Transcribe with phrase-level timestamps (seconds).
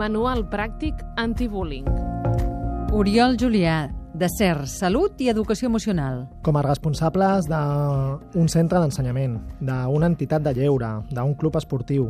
[0.00, 1.84] Manual pràctic antibullying.
[2.96, 3.82] Oriol Julià,
[4.16, 6.22] de CER, Salut i Educació Emocional.
[6.40, 12.06] Com a responsables d'un centre d'ensenyament, d'una entitat de lleure, d'un club esportiu,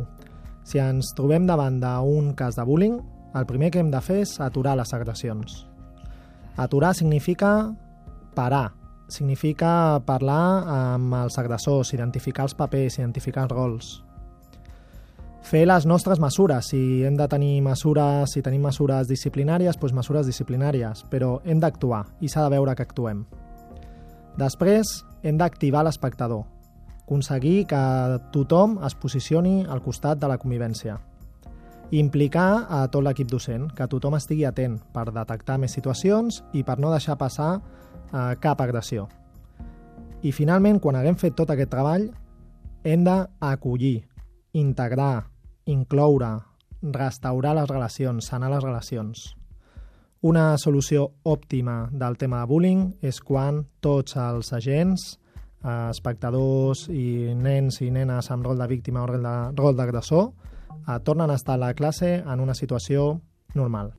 [0.63, 2.95] si ens trobem davant d'un cas de bullying,
[3.35, 5.65] el primer que hem de fer és aturar les agressions.
[6.55, 7.73] Aturar significa
[8.37, 8.69] parar,
[9.11, 13.91] significa parlar amb els agressors, identificar els papers, identificar els rols.
[15.41, 20.29] Fer les nostres mesures, si hem de tenir mesures, si tenim mesures disciplinàries, doncs mesures
[20.29, 23.25] disciplinàries, però hem d'actuar i s'ha de veure que actuem.
[24.37, 26.45] Després, hem d'activar l'espectador,
[27.11, 27.79] aconseguir que
[28.31, 30.95] tothom es posicioni al costat de la convivència.
[31.91, 36.77] Implicar a tot l'equip docent, que tothom estigui atent per detectar més situacions i per
[36.79, 39.09] no deixar passar eh, cap agressió.
[40.23, 42.07] I finalment, quan haguem fet tot aquest treball,
[42.87, 44.05] hem d'acollir,
[44.53, 45.30] integrar,
[45.65, 46.39] incloure,
[46.81, 49.35] restaurar les relacions, sanar les relacions.
[50.21, 55.17] Una solució òptima del tema de bullying és quan tots els agents,
[55.63, 60.31] eh, espectadors i nens i nenes amb rol de víctima o rol d'agressor,
[60.87, 63.21] eh, tornen a estar a la classe en una situació
[63.55, 63.93] normal.